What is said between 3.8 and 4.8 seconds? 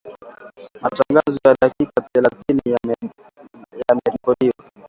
yamerekodiwa